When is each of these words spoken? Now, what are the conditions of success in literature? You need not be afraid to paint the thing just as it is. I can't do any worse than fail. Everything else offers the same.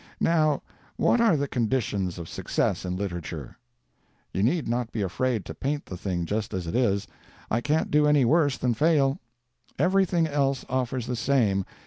Now, 0.19 0.63
what 0.97 1.21
are 1.21 1.37
the 1.37 1.47
conditions 1.47 2.17
of 2.17 2.27
success 2.27 2.85
in 2.85 2.95
literature? 2.97 3.59
You 4.33 4.41
need 4.41 4.67
not 4.67 4.91
be 4.91 5.03
afraid 5.03 5.45
to 5.45 5.53
paint 5.53 5.85
the 5.85 5.95
thing 5.95 6.25
just 6.25 6.55
as 6.55 6.65
it 6.65 6.73
is. 6.75 7.07
I 7.51 7.61
can't 7.61 7.91
do 7.91 8.07
any 8.07 8.25
worse 8.25 8.57
than 8.57 8.73
fail. 8.73 9.19
Everything 9.77 10.25
else 10.25 10.65
offers 10.67 11.05
the 11.05 11.15
same. 11.15 11.65